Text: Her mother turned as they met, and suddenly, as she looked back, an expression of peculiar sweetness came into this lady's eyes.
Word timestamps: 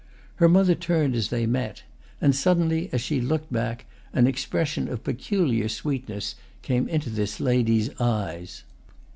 Her 0.37 0.49
mother 0.49 0.73
turned 0.73 1.13
as 1.13 1.29
they 1.29 1.45
met, 1.45 1.83
and 2.19 2.35
suddenly, 2.35 2.89
as 2.91 3.01
she 3.01 3.21
looked 3.21 3.53
back, 3.53 3.85
an 4.13 4.25
expression 4.25 4.87
of 4.87 5.03
peculiar 5.03 5.69
sweetness 5.69 6.33
came 6.63 6.89
into 6.89 7.11
this 7.11 7.39
lady's 7.39 7.91
eyes. 8.01 8.63